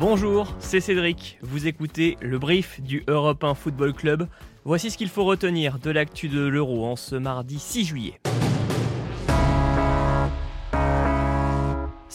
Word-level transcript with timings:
Bonjour, 0.00 0.56
c'est 0.60 0.80
Cédric. 0.80 1.36
Vous 1.42 1.66
écoutez 1.66 2.16
le 2.22 2.38
brief 2.38 2.80
du 2.80 3.04
Europe 3.06 3.44
1 3.44 3.52
Football 3.52 3.92
Club. 3.92 4.28
Voici 4.64 4.90
ce 4.90 4.96
qu'il 4.96 5.10
faut 5.10 5.24
retenir 5.24 5.78
de 5.78 5.90
l'actu 5.90 6.28
de 6.30 6.40
l'Euro 6.40 6.86
en 6.86 6.96
ce 6.96 7.16
mardi 7.16 7.58
6 7.58 7.84
juillet. 7.84 8.20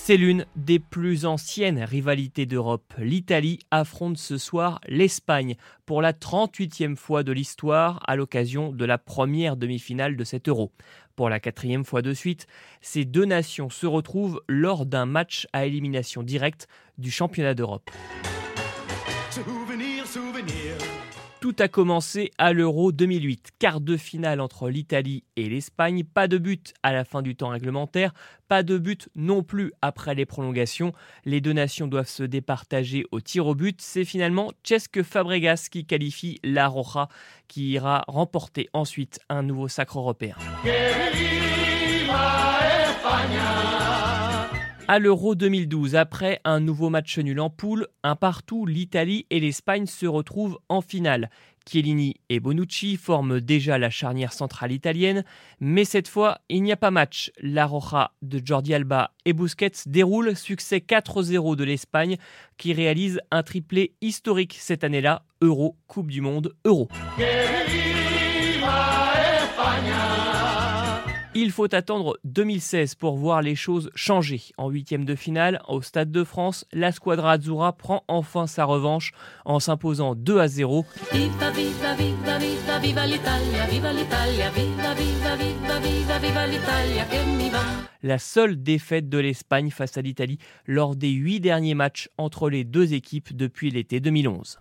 C'est 0.08 0.18
l'une 0.18 0.46
des 0.56 0.78
plus 0.78 1.26
anciennes 1.26 1.82
rivalités 1.82 2.46
d'Europe. 2.46 2.94
L'Italie 3.00 3.58
affronte 3.72 4.20
ce 4.20 4.38
soir 4.38 4.80
l'Espagne 4.88 5.56
pour 5.88 6.04
la 6.04 6.14
38e 6.14 6.96
fois 6.96 7.24
de 7.24 7.32
l'histoire 7.32 8.04
à 8.06 8.16
l'occasion 8.16 8.72
de 8.72 8.86
la 8.86 9.00
première 9.00 9.58
demi-finale 9.58 10.16
de 10.16 10.24
cet 10.24 10.48
Euro. 10.48 10.72
Pour 11.16 11.28
la 11.28 11.40
quatrième 11.40 11.86
fois 11.86 12.04
de 12.04 12.14
suite, 12.14 12.46
ces 12.82 13.04
deux 13.04 13.26
nations 13.26 13.72
se 13.72 13.88
retrouvent 13.88 14.44
lors 14.48 14.86
d'un 14.86 15.08
match 15.08 15.48
à 15.54 15.66
élimination 15.66 16.22
directe 16.22 16.68
du 17.00 17.10
championnat 17.10 17.56
d'Europe. 17.56 17.90
Tout 21.46 21.58
a 21.60 21.68
commencé 21.68 22.32
à 22.40 22.54
l'Euro 22.54 22.92
2008, 22.92 23.52
quart 23.60 23.80
de 23.80 23.98
finale 23.98 24.42
entre 24.42 24.68
l'Italie 24.68 25.24
et 25.36 25.48
l'Espagne. 25.48 26.04
Pas 26.04 26.28
de 26.28 26.40
but 26.40 26.74
à 26.82 26.92
la 26.92 27.06
fin 27.06 27.22
du 27.22 27.36
temps 27.36 27.50
réglementaire, 27.50 28.16
pas 28.48 28.64
de 28.64 28.80
but 28.80 29.10
non 29.14 29.44
plus 29.44 29.72
après 29.84 30.16
les 30.16 30.26
prolongations. 30.26 30.92
Les 31.24 31.42
deux 31.42 31.54
nations 31.54 31.86
doivent 31.86 32.10
se 32.10 32.24
départager 32.24 33.06
au 33.12 33.22
tir 33.22 33.46
au 33.46 33.54
but. 33.54 33.80
C'est 33.80 34.06
finalement 34.06 34.54
Cesque 34.64 35.04
Fabregas 35.04 35.68
qui 35.70 35.86
qualifie 35.86 36.40
la 36.44 36.68
Roja, 36.68 37.10
qui 37.48 37.70
ira 37.74 38.06
remporter 38.08 38.68
ensuite 38.74 39.20
un 39.30 39.44
nouveau 39.44 39.68
sacre 39.68 40.00
européen. 40.00 40.36
À 44.88 45.00
l'Euro 45.00 45.34
2012, 45.34 45.96
après 45.96 46.40
un 46.44 46.60
nouveau 46.60 46.92
match 46.92 47.18
nul 47.18 47.40
en 47.40 47.50
poule, 47.50 47.88
un 48.04 48.16
partout, 48.16 48.68
l'Italie 48.68 49.26
et 49.32 49.40
l'Espagne 49.40 49.88
se 49.88 50.06
retrouvent 50.06 50.60
en 50.70 50.82
finale. 50.82 51.32
Chiellini 51.68 52.18
et 52.30 52.40
Bonucci 52.40 52.96
forment 52.96 53.42
déjà 53.42 53.80
la 53.80 53.90
charnière 53.90 54.32
centrale 54.32 54.72
italienne, 54.72 55.26
mais 55.60 55.86
cette 55.86 56.08
fois, 56.08 56.38
il 56.50 56.62
n'y 56.62 56.72
a 56.72 56.78
pas 56.78 56.92
match. 56.92 57.32
La 57.42 57.66
Roja 57.66 58.12
de 58.22 58.40
Jordi 58.46 58.76
Alba 58.76 59.12
et 59.26 59.34
Busquets 59.34 59.72
déroule 59.88 60.36
succès 60.36 60.78
4-0 60.78 61.56
de 61.56 61.64
l'Espagne 61.64 62.18
qui 62.58 62.72
réalise 62.72 63.20
un 63.32 63.42
triplé 63.42 63.96
historique 64.02 64.56
cette 64.60 64.84
année-là, 64.84 65.24
Euro, 65.42 65.78
Coupe 65.88 66.12
du 66.12 66.22
Monde, 66.22 66.54
Euro. 66.64 66.90
Il 71.38 71.52
faut 71.52 71.76
attendre 71.76 72.18
2016 72.24 72.96
pour 72.96 73.18
voir 73.18 73.42
les 73.42 73.56
choses 73.56 73.92
changer. 73.94 74.42
En 74.58 74.70
huitième 74.70 75.04
de 75.04 75.16
finale, 75.16 75.62
au 75.68 75.82
Stade 75.82 76.10
de 76.10 76.24
France, 76.24 76.66
la 76.72 76.94
Squadra 76.94 77.34
Azzurra 77.34 77.74
prend 77.74 78.06
enfin 78.08 78.48
sa 78.48 78.64
revanche 78.64 79.12
en 79.44 79.60
s'imposant 79.60 80.16
2 80.16 80.40
à 80.40 80.48
0. 80.48 80.86
La 88.02 88.18
seule 88.18 88.64
défaite 88.64 89.10
de 89.10 89.18
l'Espagne 89.18 89.72
face 89.72 89.98
à 89.98 90.02
l'Italie 90.02 90.38
lors 90.66 90.96
des 90.96 91.12
huit 91.12 91.42
derniers 91.42 91.76
matchs 91.76 92.08
entre 92.18 92.50
les 92.50 92.64
deux 92.64 92.94
équipes 92.94 93.36
depuis 93.36 93.72
l'été 93.72 94.00
2011. 94.00 94.60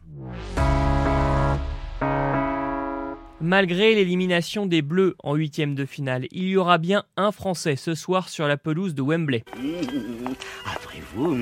Malgré 3.45 3.95
l'élimination 3.95 4.65
des 4.65 4.81
Bleus 4.81 5.17
en 5.23 5.35
huitième 5.35 5.75
de 5.75 5.85
finale, 5.85 6.27
il 6.31 6.45
y 6.45 6.57
aura 6.57 6.79
bien 6.79 7.05
un 7.19 7.31
Français 7.31 7.77
ce 7.77 7.95
soir 7.95 8.31
sur 8.31 8.49
la 8.49 8.57
pelouse 8.57 8.95
de 8.95 9.03
Wembley. 9.03 9.45
Après 10.65 11.03
vous, 11.15 11.35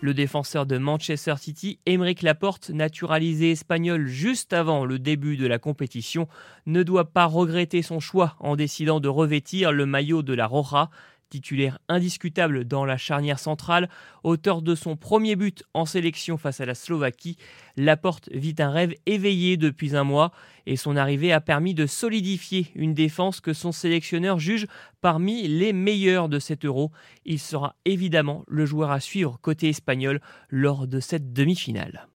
le 0.00 0.14
défenseur 0.14 0.64
de 0.64 0.78
Manchester 0.78 1.34
City, 1.36 1.78
Emeric 1.84 2.22
Laporte, 2.22 2.70
naturalisé 2.70 3.50
espagnol 3.50 4.06
juste 4.06 4.54
avant 4.54 4.86
le 4.86 4.98
début 4.98 5.36
de 5.36 5.46
la 5.46 5.58
compétition, 5.58 6.26
ne 6.64 6.82
doit 6.82 7.12
pas 7.12 7.26
regretter 7.26 7.82
son 7.82 8.00
choix 8.00 8.34
en 8.40 8.56
décidant 8.56 8.98
de 8.98 9.08
revêtir 9.08 9.72
le 9.72 9.84
maillot 9.84 10.22
de 10.22 10.32
la 10.32 10.46
Roja 10.46 10.88
titulaire 11.32 11.78
indiscutable 11.88 12.66
dans 12.66 12.84
la 12.84 12.98
charnière 12.98 13.38
centrale, 13.38 13.88
auteur 14.22 14.60
de 14.60 14.74
son 14.74 14.96
premier 14.96 15.34
but 15.34 15.64
en 15.72 15.86
sélection 15.86 16.36
face 16.36 16.60
à 16.60 16.66
la 16.66 16.74
Slovaquie, 16.74 17.38
Laporte 17.78 18.28
vit 18.32 18.54
un 18.58 18.70
rêve 18.70 18.94
éveillé 19.06 19.56
depuis 19.56 19.96
un 19.96 20.04
mois 20.04 20.30
et 20.66 20.76
son 20.76 20.94
arrivée 20.94 21.32
a 21.32 21.40
permis 21.40 21.72
de 21.72 21.86
solidifier 21.86 22.66
une 22.74 22.92
défense 22.92 23.40
que 23.40 23.54
son 23.54 23.72
sélectionneur 23.72 24.38
juge 24.38 24.66
parmi 25.00 25.48
les 25.48 25.72
meilleurs 25.72 26.28
de 26.28 26.38
cet 26.38 26.66
euro. 26.66 26.92
Il 27.24 27.38
sera 27.38 27.76
évidemment 27.86 28.44
le 28.46 28.66
joueur 28.66 28.90
à 28.90 29.00
suivre 29.00 29.38
côté 29.40 29.70
espagnol 29.70 30.20
lors 30.50 30.86
de 30.86 31.00
cette 31.00 31.32
demi-finale. 31.32 32.08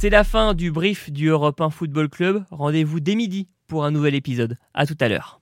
C'est 0.00 0.10
la 0.10 0.22
fin 0.22 0.54
du 0.54 0.70
brief 0.70 1.10
du 1.10 1.26
Europe 1.26 1.60
1 1.60 1.70
Football 1.70 2.08
Club. 2.08 2.44
Rendez-vous 2.52 3.00
dès 3.00 3.16
midi 3.16 3.48
pour 3.66 3.84
un 3.84 3.90
nouvel 3.90 4.14
épisode. 4.14 4.56
À 4.72 4.86
tout 4.86 4.96
à 5.00 5.08
l'heure. 5.08 5.40